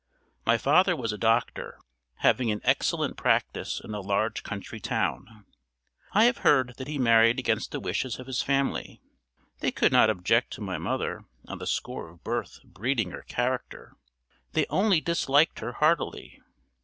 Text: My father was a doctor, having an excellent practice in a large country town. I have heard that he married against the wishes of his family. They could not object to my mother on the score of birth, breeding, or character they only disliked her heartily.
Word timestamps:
My 0.47 0.57
father 0.57 0.95
was 0.95 1.13
a 1.13 1.17
doctor, 1.19 1.77
having 2.25 2.49
an 2.49 2.61
excellent 2.63 3.17
practice 3.17 3.79
in 3.79 3.93
a 3.93 4.01
large 4.01 4.41
country 4.41 4.79
town. 4.79 5.45
I 6.13 6.23
have 6.23 6.39
heard 6.39 6.73
that 6.77 6.87
he 6.87 6.97
married 6.97 7.37
against 7.37 7.71
the 7.71 7.79
wishes 7.79 8.17
of 8.17 8.25
his 8.25 8.41
family. 8.41 8.99
They 9.59 9.69
could 9.69 9.91
not 9.91 10.09
object 10.09 10.53
to 10.53 10.61
my 10.61 10.79
mother 10.79 11.25
on 11.47 11.59
the 11.59 11.67
score 11.67 12.09
of 12.09 12.23
birth, 12.23 12.61
breeding, 12.65 13.13
or 13.13 13.21
character 13.21 13.95
they 14.53 14.65
only 14.71 15.01
disliked 15.01 15.59
her 15.59 15.73
heartily. 15.73 16.41